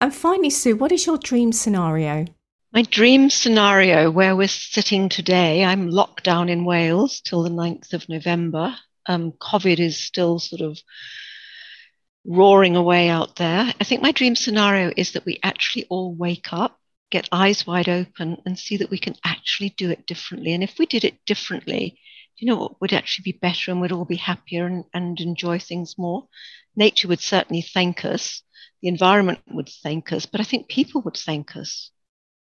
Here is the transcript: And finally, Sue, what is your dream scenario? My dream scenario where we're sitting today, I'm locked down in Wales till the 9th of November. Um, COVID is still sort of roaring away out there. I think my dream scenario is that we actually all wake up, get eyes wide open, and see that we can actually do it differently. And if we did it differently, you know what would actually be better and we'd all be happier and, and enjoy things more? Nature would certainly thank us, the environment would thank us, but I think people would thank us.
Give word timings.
And 0.00 0.14
finally, 0.14 0.50
Sue, 0.50 0.76
what 0.76 0.92
is 0.92 1.06
your 1.06 1.18
dream 1.18 1.52
scenario? 1.52 2.26
My 2.72 2.82
dream 2.82 3.30
scenario 3.30 4.10
where 4.10 4.36
we're 4.36 4.46
sitting 4.46 5.08
today, 5.08 5.64
I'm 5.64 5.90
locked 5.90 6.22
down 6.22 6.48
in 6.48 6.64
Wales 6.64 7.20
till 7.20 7.42
the 7.42 7.50
9th 7.50 7.94
of 7.94 8.08
November. 8.08 8.76
Um, 9.06 9.32
COVID 9.32 9.80
is 9.80 9.98
still 9.98 10.38
sort 10.38 10.60
of 10.60 10.78
roaring 12.24 12.76
away 12.76 13.08
out 13.08 13.36
there. 13.36 13.72
I 13.80 13.84
think 13.84 14.02
my 14.02 14.12
dream 14.12 14.36
scenario 14.36 14.92
is 14.96 15.12
that 15.12 15.24
we 15.24 15.40
actually 15.42 15.86
all 15.88 16.14
wake 16.14 16.52
up, 16.52 16.78
get 17.10 17.28
eyes 17.32 17.66
wide 17.66 17.88
open, 17.88 18.40
and 18.46 18.56
see 18.56 18.76
that 18.76 18.90
we 18.90 18.98
can 18.98 19.16
actually 19.24 19.70
do 19.70 19.90
it 19.90 20.06
differently. 20.06 20.52
And 20.52 20.62
if 20.62 20.78
we 20.78 20.86
did 20.86 21.04
it 21.04 21.24
differently, 21.26 21.98
you 22.36 22.46
know 22.46 22.56
what 22.56 22.80
would 22.80 22.92
actually 22.92 23.32
be 23.32 23.38
better 23.40 23.72
and 23.72 23.80
we'd 23.80 23.90
all 23.90 24.04
be 24.04 24.16
happier 24.16 24.66
and, 24.66 24.84
and 24.94 25.18
enjoy 25.20 25.58
things 25.58 25.96
more? 25.98 26.28
Nature 26.76 27.08
would 27.08 27.20
certainly 27.20 27.62
thank 27.62 28.04
us, 28.04 28.42
the 28.82 28.88
environment 28.88 29.40
would 29.48 29.68
thank 29.82 30.12
us, 30.12 30.26
but 30.26 30.40
I 30.40 30.44
think 30.44 30.68
people 30.68 31.02
would 31.02 31.16
thank 31.16 31.56
us. 31.56 31.90